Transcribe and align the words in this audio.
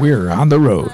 We're 0.00 0.30
on 0.30 0.48
the 0.48 0.58
road. 0.58 0.92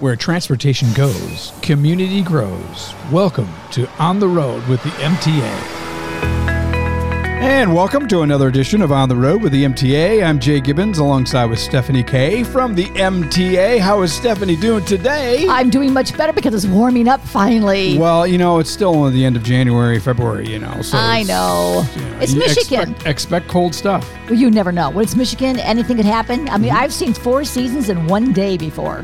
Where 0.00 0.16
transportation 0.16 0.92
goes, 0.94 1.52
community 1.62 2.22
grows. 2.22 2.92
Welcome 3.12 3.48
to 3.70 3.88
On 4.00 4.18
the 4.18 4.26
Road 4.26 4.66
with 4.66 4.82
the 4.82 4.90
MTA. 4.90 5.75
And 7.56 7.74
welcome 7.74 8.06
to 8.08 8.20
another 8.20 8.48
edition 8.48 8.82
of 8.82 8.92
On 8.92 9.08
the 9.08 9.16
Road 9.16 9.42
with 9.42 9.50
the 9.50 9.64
MTA. 9.64 10.22
I'm 10.22 10.38
Jay 10.38 10.60
Gibbons 10.60 10.98
alongside 10.98 11.46
with 11.46 11.58
Stephanie 11.58 12.02
K 12.02 12.44
from 12.44 12.74
the 12.74 12.84
MTA. 12.88 13.78
How 13.78 14.02
is 14.02 14.12
Stephanie 14.12 14.56
doing 14.56 14.84
today? 14.84 15.46
I'm 15.48 15.70
doing 15.70 15.94
much 15.94 16.14
better 16.18 16.34
because 16.34 16.52
it's 16.52 16.66
warming 16.66 17.08
up 17.08 17.22
finally. 17.22 17.96
Well, 17.96 18.26
you 18.26 18.36
know, 18.36 18.58
it's 18.58 18.68
still 18.68 18.90
only 18.94 19.12
the 19.12 19.24
end 19.24 19.36
of 19.36 19.42
January, 19.42 19.98
February, 19.98 20.46
you 20.46 20.58
know. 20.58 20.82
So 20.82 20.98
I 20.98 21.22
know. 21.22 21.82
you 21.96 22.02
know, 22.02 22.18
It's 22.20 22.34
Michigan. 22.34 22.90
Expect, 22.90 23.06
expect 23.06 23.48
cold 23.48 23.74
stuff. 23.74 24.06
Well, 24.28 24.34
you 24.38 24.50
never 24.50 24.70
know. 24.70 24.90
When 24.90 25.02
it's 25.04 25.16
Michigan, 25.16 25.58
anything 25.60 25.96
could 25.96 26.04
happen. 26.04 26.50
I 26.50 26.58
mean, 26.58 26.66
Mm-hmm. 26.72 26.76
I've 26.82 26.92
seen 26.92 27.14
four 27.14 27.42
seasons 27.44 27.88
in 27.88 28.06
one 28.06 28.34
day 28.34 28.58
before. 28.58 29.02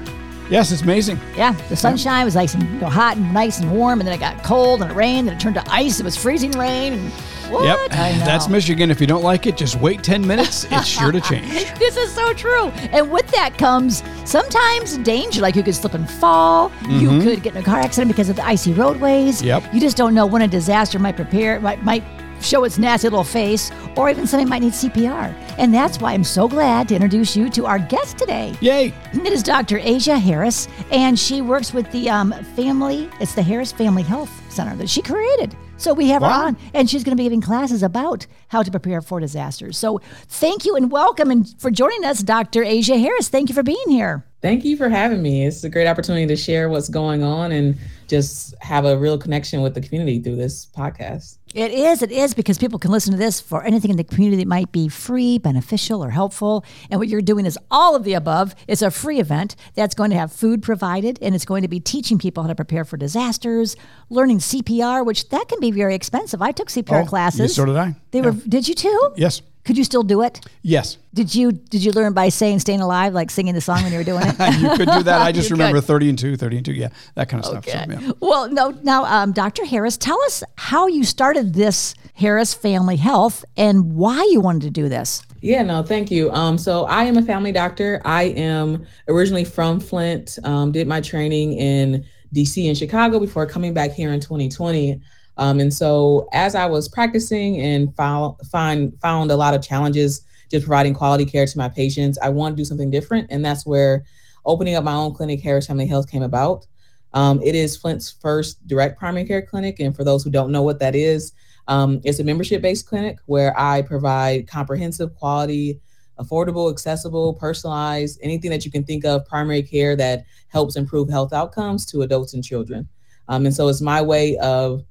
Yes, 0.51 0.71
it's 0.73 0.83
amazing. 0.83 1.19
Yeah, 1.35 1.53
the 1.71 1.77
sunshine 1.77 2.27
was 2.27 2.35
nice 2.35 2.53
and 2.53 2.65
you 2.65 2.81
know, 2.81 2.91
hot 2.91 3.17
and 3.17 3.33
nice 3.33 3.61
and 3.61 3.71
warm, 3.73 4.01
and 4.01 4.07
then 4.07 4.15
it 4.15 4.21
got 4.21 4.43
cold 4.45 4.83
and 4.83 4.91
it 4.91 4.95
rained, 4.95 5.29
and 5.31 5.39
it 5.39 5.41
turned 5.41 5.55
to 5.55 5.65
ice. 5.73 6.01
It 6.01 6.05
was 6.05 6.17
freezing 6.19 6.51
rain. 6.51 6.93
And 6.93 7.13
what? 7.53 7.65
Yep. 7.65 7.91
That's 7.91 8.49
Michigan. 8.49 8.91
If 8.91 9.01
you 9.01 9.07
don't 9.07 9.23
like 9.23 9.47
it, 9.47 9.57
just 9.57 9.77
wait 9.77 10.03
10 10.03 10.27
minutes. 10.27 10.67
It's 10.71 10.87
sure 10.99 11.13
to 11.13 11.21
change. 11.21 11.51
This 11.79 11.97
is 11.97 12.13
so 12.13 12.33
true. 12.33 12.69
And 12.93 13.11
with 13.11 13.27
that 13.29 13.59
comes 13.59 14.03
sometimes 14.25 14.99
danger. 14.99 15.41
Like 15.41 15.57
you 15.57 15.63
could 15.63 15.75
slip 15.75 15.95
and 15.95 16.09
fall. 16.09 16.73
You 16.89 17.21
could 17.21 17.43
get 17.43 17.55
in 17.55 17.63
a 17.63 17.65
car 17.65 17.81
accident 17.81 18.11
because 18.11 18.29
of 18.29 18.37
the 18.37 18.45
icy 18.45 18.73
roadways. 18.73 19.39
Mm-hmm. 19.39 19.47
Yep. 19.47 19.75
You 19.75 19.81
just 19.81 19.97
don't 19.97 20.15
know 20.15 20.27
when 20.27 20.43
a 20.43 20.49
disaster 20.49 20.99
might 20.99 21.17
prepare, 21.17 21.61
might, 21.61 21.83
might 21.83 22.05
show 22.43 22.65
its 22.65 22.79
nasty 22.79 23.09
little 23.09 23.25
face, 23.25 23.71
or 23.97 24.11
even 24.11 24.27
somebody 24.27 24.49
might 24.49 24.63
need 24.63 24.73
CPR. 24.73 25.35
And 25.59 25.73
that's 25.73 25.99
why 26.01 26.13
I'm 26.13 26.25
so 26.25 26.49
glad 26.49 26.89
to 26.89 26.95
introduce 26.95 27.37
you 27.37 27.49
to 27.51 27.67
our 27.67 27.79
guest 27.79 28.19
today. 28.19 28.55
Yay. 28.61 28.93
It 29.13 29.33
is 29.33 29.43
Dr. 29.43 29.79
Aisha 29.79 30.21
Harris, 30.21 30.69
and 30.91 31.19
she 31.19 31.43
works 31.43 31.73
with 31.73 31.91
the 31.93 32.11
um, 32.11 32.33
family, 32.57 33.09
it's 33.21 33.35
the 33.35 33.43
Harris 33.43 33.73
Family 33.73 34.03
Health 34.03 34.31
Center 34.53 34.77
that 34.77 34.89
she 34.89 35.03
created. 35.03 35.57
So 35.83 35.93
we 35.93 36.09
have 36.09 36.23
her 36.23 36.29
on, 36.29 36.57
and 36.75 36.89
she's 36.89 37.03
going 37.03 37.17
to 37.17 37.21
be 37.21 37.25
giving 37.25 37.41
classes 37.41 37.83
about 37.83 38.27
how 38.49 38.63
to 38.63 38.71
prepare 38.71 39.01
for 39.01 39.19
disasters. 39.19 39.77
So 39.77 40.01
thank 40.29 40.65
you 40.65 40.77
and 40.77 40.93
welcome 40.93 41.31
and 41.31 41.49
for 41.61 41.73
joining 41.73 42.05
us, 42.05 42.23
Dr. 42.23 42.63
Aisha 42.63 43.01
Harris. 43.01 43.29
Thank 43.29 43.49
you 43.49 43.55
for 43.55 43.65
being 43.65 43.89
here. 43.89 44.25
Thank 44.43 44.65
you 44.65 44.77
for 44.77 44.89
having 44.89 45.23
me. 45.23 45.45
It's 45.45 45.65
a 45.65 45.69
great 45.69 45.89
opportunity 45.89 46.27
to 46.27 46.37
share 46.37 46.69
what's 46.69 46.89
going 46.89 47.25
on 47.25 47.51
and 47.51 47.77
just 48.13 48.55
have 48.61 48.85
a 48.85 48.97
real 48.99 49.17
connection 49.17 49.63
with 49.63 49.73
the 49.75 49.81
community 49.81 50.21
through 50.21 50.37
this 50.37 50.67
podcast. 50.67 51.39
It 51.55 51.71
is, 51.71 52.03
it 52.03 52.13
is, 52.13 52.35
because 52.35 52.59
people 52.59 52.79
can 52.79 52.91
listen 52.91 53.13
to 53.13 53.19
this 53.19 53.41
for 53.41 53.65
anything 53.65 53.91
in 53.91 53.97
the 53.97 54.05
community 54.05 54.37
that 54.43 54.49
might 54.49 54.71
be 54.71 54.89
free, 54.89 55.39
beneficial, 55.39 56.05
or 56.05 56.11
helpful. 56.11 56.63
And 56.91 57.01
what 57.01 57.09
you're 57.09 57.23
doing 57.23 57.47
is 57.47 57.59
all 57.71 57.97
of 57.97 58.05
the 58.05 58.13
above. 58.13 58.55
It's 58.69 58.83
a 58.83 58.91
free 58.91 59.19
event 59.19 59.57
that's 59.75 59.95
going 59.95 60.11
to 60.11 60.17
have 60.17 60.31
food 60.31 60.63
provided, 60.63 61.19
and 61.23 61.35
it's 61.35 61.47
going 61.47 61.63
to 61.63 61.69
be 61.69 61.81
teaching 61.81 62.19
people 62.19 62.43
how 62.43 62.49
to 62.51 62.55
prepare 62.55 62.85
for 62.85 62.99
disasters, 62.99 63.77
learning 64.11 64.39
CPR, 64.39 65.05
which 65.07 65.31
that 65.31 65.49
can 65.49 65.59
be 65.61 65.71
very 65.71 65.95
expensive. 65.95 66.43
I 66.43 66.53
took 66.53 66.69
CPR 66.69 67.03
Oh, 67.03 67.07
classes. 67.07 67.55
So 67.55 67.65
did 67.65 67.77
I. 67.77 67.97
They 68.11 68.21
were. 68.21 68.33
Did 68.33 68.69
you 68.69 68.75
too? 68.75 69.13
Yes. 69.17 69.41
Could 69.65 69.79
you 69.79 69.85
still 69.85 70.03
do 70.03 70.23
it? 70.23 70.41
Yes. 70.63 70.99
Did 71.15 71.35
you 71.35 71.53
Did 71.53 71.85
you 71.85 71.93
learn 71.93 72.13
by 72.15 72.31
saying 72.31 72.59
"staying 72.61 72.81
alive," 72.81 73.15
like 73.15 73.31
singing 73.31 73.55
the 73.55 73.61
song 73.61 73.83
when 73.83 73.93
you 73.93 73.99
were 73.99 74.05
doing 74.05 74.25
it? 74.27 74.37
You 74.61 74.71
could 74.77 74.89
do 74.91 75.03
that. 75.05 75.23
I 75.23 75.31
just 75.39 75.51
You 75.51 75.55
remember 75.55 75.79
could. 75.81 75.87
30 75.87 76.09
and 76.11 76.19
2, 76.19 76.37
30 76.37 76.57
and 76.57 76.67
2. 76.67 76.73
Yeah, 76.73 76.89
that 77.15 77.29
kind 77.29 77.41
of 77.45 77.47
stuff. 77.47 77.65
So, 77.67 77.79
Okay. 77.79 77.87
yeah. 78.07 78.13
Well, 78.21 78.49
no. 78.51 78.71
Now, 78.83 79.05
um, 79.05 79.33
Dr. 79.33 79.65
Harris, 79.65 79.97
tell 79.97 80.21
us 80.23 80.43
how 80.57 80.87
you 80.89 81.05
started 81.05 81.55
this 81.55 81.95
Harris 82.15 82.53
Family 82.55 82.97
Health 82.97 83.45
and 83.57 83.95
why 83.95 84.27
you 84.33 84.41
wanted 84.41 84.63
to 84.63 84.71
do 84.71 84.89
this. 84.89 85.23
Yeah, 85.41 85.63
no, 85.63 85.83
thank 85.83 86.11
you. 86.11 86.31
Um, 86.33 86.57
so 86.59 86.85
I 86.85 87.05
am 87.05 87.17
a 87.17 87.23
family 87.23 87.53
doctor. 87.53 88.01
I 88.05 88.25
am 88.25 88.87
originally 89.09 89.45
from 89.45 89.81
Flint. 89.81 90.39
Um, 90.45 90.73
did 90.73 90.87
my 90.87 91.01
training 91.01 91.55
in 91.55 92.05
DC 92.35 92.67
and 92.69 92.77
Chicago 92.79 93.19
before 93.21 93.45
coming 93.47 93.75
back 93.75 93.91
here 93.93 94.13
in 94.13 94.21
2020. 94.21 95.01
Um, 95.37 95.61
and 95.61 95.73
so 95.73 96.29
as 96.33 96.55
I 96.55 96.67
was 96.67 96.89
practicing 96.89 97.61
and 97.61 97.95
found 97.97 98.37
find 98.51 98.93
found 99.01 99.31
a 99.31 99.37
lot 99.37 99.55
of 99.55 99.63
challenges 99.63 100.23
just 100.51 100.67
providing 100.67 100.95
quality 100.95 101.25
care 101.25 101.47
to 101.47 101.59
my 101.59 101.69
patients, 101.69 102.19
I 102.23 102.29
wanted 102.29 102.57
to 102.57 102.61
do 102.61 102.65
something 102.65 102.91
different, 102.91 103.29
and 103.31 103.45
that's 103.45 103.65
where 103.65 104.05
opening 104.45 104.75
up 104.75 104.85
my 104.85 104.95
own 104.95 105.15
clinic, 105.15 105.41
Harris 105.41 105.67
Family 105.67 105.87
Health, 105.87 106.11
came 106.11 106.23
about. 106.23 106.67
Um, 107.15 107.41
it 107.43 107.55
is 107.55 107.77
Flint's 107.77 108.11
first 108.11 108.67
direct 108.67 108.99
primary 108.99 109.27
care 109.27 109.43
clinic, 109.43 109.81
and 109.81 109.95
for 109.95 110.05
those 110.05 110.25
who 110.25 110.31
don't 110.31 110.51
know 110.51 110.63
what 110.63 110.79
that 110.81 110.95
is, 110.95 111.33
um, 111.69 112.01
it's 112.05 112.19
a 112.19 112.25
membership-based 112.25 112.87
clinic 112.87 113.19
where 113.27 113.59
I 113.59 113.83
provide 113.83 114.49
comprehensive, 114.49 115.15
quality, 115.15 115.81
affordable, 116.19 116.71
accessible, 116.71 117.35
personalized, 117.35 118.19
anything 118.23 118.51
that 118.51 118.65
you 118.65 118.71
can 118.71 118.85
think 118.85 119.05
of 119.05 119.27
primary 119.27 119.63
care 119.63 119.97
that 119.97 120.25
helps 120.49 120.77
improve 120.77 121.09
health 121.09 121.33
outcomes 121.33 121.87
to 121.87 122.03
adults 122.03 122.35
and 122.35 122.45
children. 122.45 122.89
Um, 123.29 123.47
and 123.47 123.55
so 123.55 123.69
it's 123.69 123.81
my 123.81 124.03
way 124.03 124.37
of 124.39 124.85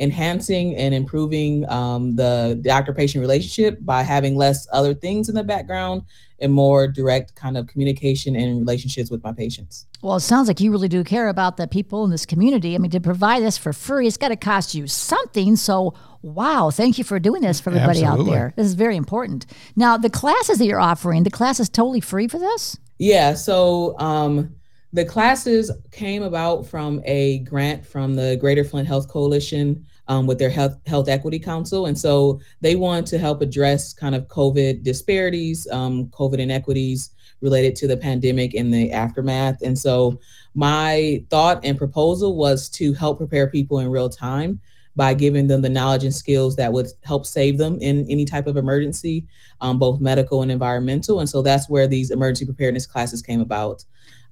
enhancing 0.00 0.76
and 0.76 0.94
improving 0.94 1.68
um, 1.68 2.14
the 2.16 2.58
doctor-patient 2.62 3.20
relationship 3.20 3.78
by 3.80 4.02
having 4.02 4.36
less 4.36 4.66
other 4.72 4.94
things 4.94 5.28
in 5.28 5.34
the 5.34 5.44
background 5.44 6.02
and 6.40 6.52
more 6.52 6.86
direct 6.86 7.34
kind 7.34 7.56
of 7.56 7.66
communication 7.66 8.36
and 8.36 8.60
relationships 8.60 9.10
with 9.10 9.22
my 9.24 9.32
patients. 9.32 9.86
Well, 10.02 10.16
it 10.16 10.20
sounds 10.20 10.46
like 10.46 10.60
you 10.60 10.70
really 10.70 10.88
do 10.88 11.02
care 11.02 11.28
about 11.28 11.56
the 11.56 11.66
people 11.66 12.04
in 12.04 12.10
this 12.12 12.24
community. 12.24 12.76
I 12.76 12.78
mean, 12.78 12.92
to 12.92 13.00
provide 13.00 13.42
this 13.42 13.58
for 13.58 13.72
free, 13.72 14.06
it's 14.06 14.16
got 14.16 14.28
to 14.28 14.36
cost 14.36 14.74
you 14.74 14.86
something. 14.86 15.56
So, 15.56 15.94
wow, 16.22 16.70
thank 16.70 16.96
you 16.96 17.02
for 17.02 17.18
doing 17.18 17.42
this 17.42 17.60
for 17.60 17.70
everybody 17.70 18.04
Absolutely. 18.04 18.30
out 18.30 18.34
there. 18.34 18.54
This 18.56 18.66
is 18.66 18.74
very 18.74 18.96
important. 18.96 19.46
Now, 19.74 19.98
the 19.98 20.10
classes 20.10 20.58
that 20.58 20.66
you're 20.66 20.80
offering, 20.80 21.24
the 21.24 21.30
class 21.30 21.58
is 21.58 21.68
totally 21.68 22.00
free 22.00 22.28
for 22.28 22.38
this? 22.38 22.78
Yeah, 22.98 23.34
so 23.34 23.98
um, 23.98 24.54
the 24.92 25.04
classes 25.04 25.70
came 25.90 26.22
about 26.22 26.66
from 26.66 27.02
a 27.04 27.40
grant 27.40 27.84
from 27.84 28.14
the 28.14 28.36
Greater 28.40 28.64
Flint 28.64 28.88
Health 28.88 29.08
Coalition 29.08 29.84
um, 30.08 30.26
with 30.26 30.38
their 30.38 30.50
Health 30.50 30.78
Health 30.86 31.08
Equity 31.08 31.38
Council, 31.38 31.86
and 31.86 31.98
so 31.98 32.40
they 32.60 32.74
want 32.74 33.06
to 33.08 33.18
help 33.18 33.42
address 33.42 33.92
kind 33.92 34.14
of 34.14 34.26
COVID 34.28 34.82
disparities, 34.82 35.68
um, 35.70 36.06
COVID 36.06 36.38
inequities 36.38 37.10
related 37.40 37.76
to 37.76 37.86
the 37.86 37.96
pandemic 37.96 38.54
and 38.54 38.72
the 38.72 38.90
aftermath. 38.90 39.62
And 39.62 39.78
so 39.78 40.18
my 40.54 41.22
thought 41.30 41.64
and 41.64 41.78
proposal 41.78 42.36
was 42.36 42.68
to 42.70 42.92
help 42.94 43.18
prepare 43.18 43.48
people 43.48 43.78
in 43.78 43.88
real 43.88 44.08
time 44.08 44.60
by 44.96 45.14
giving 45.14 45.46
them 45.46 45.62
the 45.62 45.68
knowledge 45.68 46.02
and 46.02 46.14
skills 46.14 46.56
that 46.56 46.72
would 46.72 46.88
help 47.04 47.24
save 47.24 47.56
them 47.56 47.78
in 47.80 48.04
any 48.10 48.24
type 48.24 48.48
of 48.48 48.56
emergency, 48.56 49.24
um, 49.60 49.78
both 49.78 50.00
medical 50.00 50.42
and 50.42 50.50
environmental. 50.50 51.20
And 51.20 51.28
so 51.28 51.40
that's 51.40 51.68
where 51.68 51.86
these 51.86 52.10
emergency 52.10 52.46
preparedness 52.46 52.86
classes 52.86 53.22
came 53.22 53.40
about. 53.40 53.84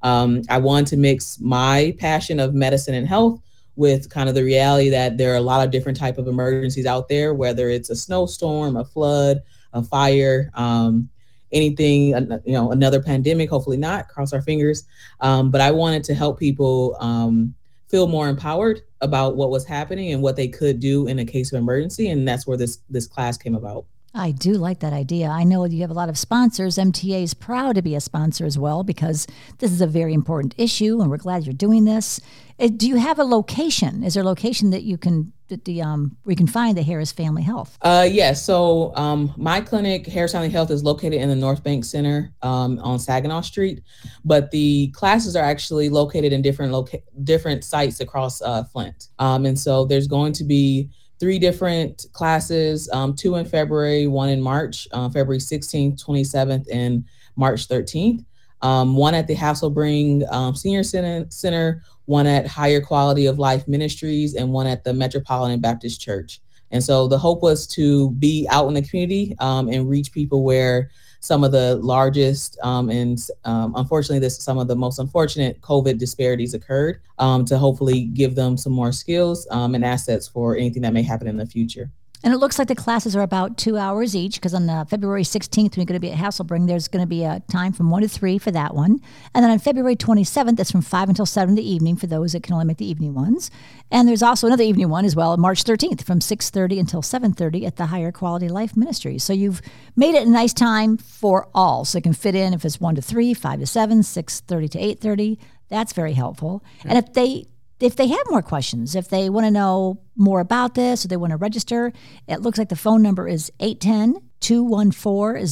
Um, 0.06 0.42
I 0.48 0.58
wanted 0.58 0.86
to 0.90 0.96
mix 0.96 1.40
my 1.40 1.92
passion 1.98 2.38
of 2.38 2.54
medicine 2.54 2.94
and 2.94 3.08
health 3.08 3.40
with 3.74 4.08
kind 4.08 4.28
of 4.28 4.36
the 4.36 4.44
reality 4.44 4.88
that 4.88 5.18
there 5.18 5.32
are 5.32 5.36
a 5.36 5.40
lot 5.40 5.64
of 5.64 5.72
different 5.72 5.98
type 5.98 6.16
of 6.16 6.28
emergencies 6.28 6.86
out 6.86 7.08
there, 7.08 7.34
whether 7.34 7.68
it's 7.68 7.90
a 7.90 7.96
snowstorm, 7.96 8.76
a 8.76 8.84
flood, 8.84 9.42
a 9.72 9.82
fire, 9.82 10.52
um, 10.54 11.08
anything, 11.50 12.10
you 12.44 12.52
know, 12.52 12.70
another 12.70 13.02
pandemic, 13.02 13.50
hopefully 13.50 13.76
not, 13.76 14.06
cross 14.06 14.32
our 14.32 14.40
fingers. 14.40 14.84
Um, 15.20 15.50
but 15.50 15.60
I 15.60 15.72
wanted 15.72 16.04
to 16.04 16.14
help 16.14 16.38
people 16.38 16.96
um, 17.00 17.52
feel 17.88 18.06
more 18.06 18.28
empowered 18.28 18.82
about 19.00 19.34
what 19.36 19.50
was 19.50 19.64
happening 19.64 20.12
and 20.12 20.22
what 20.22 20.36
they 20.36 20.46
could 20.46 20.78
do 20.78 21.08
in 21.08 21.18
a 21.18 21.24
case 21.24 21.52
of 21.52 21.58
emergency. 21.58 22.10
And 22.10 22.28
that's 22.28 22.46
where 22.46 22.56
this 22.56 22.78
this 22.88 23.08
class 23.08 23.36
came 23.36 23.56
about. 23.56 23.86
I 24.14 24.30
do 24.30 24.54
like 24.54 24.80
that 24.80 24.94
idea. 24.94 25.28
I 25.28 25.44
know 25.44 25.64
you 25.66 25.82
have 25.82 25.90
a 25.90 25.94
lot 25.94 26.08
of 26.08 26.16
sponsors. 26.16 26.78
MTA 26.78 27.22
is 27.22 27.34
proud 27.34 27.74
to 27.76 27.82
be 27.82 27.94
a 27.94 28.00
sponsor 28.00 28.46
as 28.46 28.58
well 28.58 28.82
because 28.82 29.26
this 29.58 29.70
is 29.70 29.82
a 29.82 29.86
very 29.86 30.14
important 30.14 30.54
issue, 30.56 31.00
and 31.02 31.10
we're 31.10 31.18
glad 31.18 31.44
you're 31.44 31.52
doing 31.52 31.84
this. 31.84 32.18
Uh, 32.58 32.68
Do 32.74 32.88
you 32.88 32.96
have 32.96 33.18
a 33.18 33.24
location? 33.24 34.02
Is 34.02 34.14
there 34.14 34.22
a 34.22 34.26
location 34.26 34.70
that 34.70 34.84
you 34.84 34.96
can 34.96 35.32
that 35.48 35.64
the 35.64 35.80
um 35.82 36.16
you 36.26 36.34
can 36.34 36.46
find 36.46 36.76
the 36.76 36.82
Harris 36.82 37.12
Family 37.12 37.42
Health? 37.42 37.76
Uh, 37.82 38.08
yes. 38.10 38.42
So 38.42 38.96
um, 38.96 39.34
my 39.36 39.60
clinic, 39.60 40.06
Harris 40.06 40.32
Family 40.32 40.48
Health, 40.48 40.70
is 40.70 40.82
located 40.82 41.20
in 41.20 41.28
the 41.28 41.36
North 41.36 41.62
Bank 41.62 41.84
Center 41.84 42.32
um, 42.42 42.78
on 42.78 42.98
Saginaw 42.98 43.42
Street, 43.42 43.82
but 44.24 44.50
the 44.50 44.88
classes 44.88 45.36
are 45.36 45.44
actually 45.44 45.90
located 45.90 46.32
in 46.32 46.40
different 46.40 46.72
loca- 46.72 47.02
different 47.22 47.64
sites 47.64 48.00
across 48.00 48.40
uh, 48.40 48.64
Flint. 48.64 49.08
Um, 49.18 49.44
and 49.44 49.58
so 49.58 49.84
there's 49.84 50.08
going 50.08 50.32
to 50.32 50.44
be 50.44 50.88
three 51.18 51.38
different 51.38 52.06
classes, 52.12 52.88
um, 52.92 53.14
two 53.14 53.36
in 53.36 53.44
February, 53.44 54.06
one 54.06 54.28
in 54.28 54.40
March, 54.40 54.86
uh, 54.92 55.08
February 55.08 55.38
16th, 55.38 56.02
27th, 56.02 56.66
and 56.72 57.04
March 57.36 57.68
13th. 57.68 58.24
Um, 58.62 58.96
one 58.96 59.14
at 59.14 59.26
the 59.26 59.34
Hasselbring 59.34 60.30
um, 60.32 60.54
Senior 60.54 60.82
Center, 60.82 61.26
Center, 61.28 61.82
one 62.06 62.26
at 62.26 62.46
Higher 62.46 62.80
Quality 62.80 63.26
of 63.26 63.38
Life 63.38 63.68
Ministries, 63.68 64.34
and 64.34 64.52
one 64.52 64.66
at 64.66 64.82
the 64.82 64.94
Metropolitan 64.94 65.60
Baptist 65.60 66.00
Church. 66.00 66.40
And 66.70 66.82
so 66.82 67.06
the 67.06 67.18
hope 67.18 67.42
was 67.42 67.66
to 67.68 68.10
be 68.12 68.46
out 68.50 68.66
in 68.68 68.74
the 68.74 68.82
community 68.82 69.36
um, 69.38 69.68
and 69.68 69.88
reach 69.88 70.12
people 70.12 70.42
where 70.42 70.90
some 71.26 71.42
of 71.44 71.52
the 71.52 71.76
largest 71.76 72.58
um, 72.62 72.88
and 72.88 73.18
um, 73.44 73.74
unfortunately 73.76 74.18
this 74.18 74.38
some 74.38 74.58
of 74.58 74.68
the 74.68 74.76
most 74.76 74.98
unfortunate 74.98 75.60
COVID 75.60 75.98
disparities 75.98 76.54
occurred 76.54 77.00
um, 77.18 77.44
to 77.46 77.58
hopefully 77.58 78.04
give 78.04 78.34
them 78.34 78.56
some 78.56 78.72
more 78.72 78.92
skills 78.92 79.46
um, 79.50 79.74
and 79.74 79.84
assets 79.84 80.28
for 80.28 80.56
anything 80.56 80.82
that 80.82 80.92
may 80.92 81.02
happen 81.02 81.26
in 81.26 81.36
the 81.36 81.46
future. 81.46 81.90
And 82.26 82.34
it 82.34 82.38
looks 82.38 82.58
like 82.58 82.66
the 82.66 82.74
classes 82.74 83.14
are 83.14 83.22
about 83.22 83.56
two 83.56 83.78
hours 83.78 84.16
each 84.16 84.34
because 84.34 84.52
on 84.52 84.68
uh, 84.68 84.84
February 84.84 85.22
16th, 85.22 85.76
we're 85.76 85.84
going 85.84 85.94
to 85.94 86.00
be 86.00 86.10
at 86.10 86.18
Hasselbring. 86.18 86.66
There's 86.66 86.88
going 86.88 87.04
to 87.04 87.08
be 87.08 87.22
a 87.22 87.40
time 87.48 87.72
from 87.72 87.88
1 87.88 88.02
to 88.02 88.08
3 88.08 88.36
for 88.38 88.50
that 88.50 88.74
one. 88.74 89.00
And 89.32 89.44
then 89.44 89.50
on 89.52 89.60
February 89.60 89.94
27th, 89.94 90.56
that's 90.56 90.72
from 90.72 90.82
5 90.82 91.08
until 91.08 91.24
7 91.24 91.50
in 91.50 91.54
the 91.54 91.62
evening 91.62 91.94
for 91.94 92.08
those 92.08 92.32
that 92.32 92.42
can 92.42 92.54
only 92.54 92.64
make 92.64 92.78
the 92.78 92.90
evening 92.90 93.14
ones. 93.14 93.48
And 93.92 94.08
there's 94.08 94.24
also 94.24 94.48
another 94.48 94.64
evening 94.64 94.88
one 94.88 95.04
as 95.04 95.14
well, 95.14 95.36
March 95.36 95.62
13th 95.62 96.02
from 96.02 96.18
6.30 96.18 96.80
until 96.80 97.00
7.30 97.00 97.64
at 97.64 97.76
the 97.76 97.86
Higher 97.86 98.10
Quality 98.10 98.48
Life 98.48 98.76
Ministry. 98.76 99.18
So 99.18 99.32
you've 99.32 99.62
made 99.94 100.16
it 100.16 100.26
a 100.26 100.30
nice 100.30 100.52
time 100.52 100.96
for 100.96 101.48
all. 101.54 101.84
So 101.84 101.98
it 101.98 102.02
can 102.02 102.12
fit 102.12 102.34
in 102.34 102.52
if 102.54 102.64
it's 102.64 102.80
1 102.80 102.96
to 102.96 103.02
3, 103.02 103.34
5 103.34 103.60
to 103.60 103.66
7, 103.66 104.00
6.30 104.00 104.70
to 104.70 104.78
8.30. 104.78 105.38
That's 105.68 105.92
very 105.92 106.14
helpful. 106.14 106.64
And 106.84 106.98
if 106.98 107.12
they 107.12 107.46
if 107.80 107.96
they 107.96 108.06
have 108.06 108.30
more 108.30 108.42
questions, 108.42 108.94
if 108.94 109.08
they 109.08 109.28
want 109.28 109.46
to 109.46 109.50
know 109.50 110.00
more 110.16 110.40
about 110.40 110.74
this 110.74 111.04
or 111.04 111.08
they 111.08 111.16
want 111.16 111.32
to 111.32 111.36
register, 111.36 111.92
it 112.26 112.40
looks 112.40 112.58
like 112.58 112.70
the 112.70 112.76
phone 112.76 113.02
number 113.02 113.28
is 113.28 113.52
810 113.60 114.22
214 114.40 115.46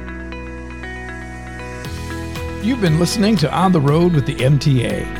You've 2.63 2.81
been 2.81 2.99
listening 2.99 3.37
to 3.37 3.53
On 3.55 3.73
the 3.73 3.81
Road 3.81 4.13
with 4.15 4.27
the 4.27 4.35
MTA. 4.35 5.20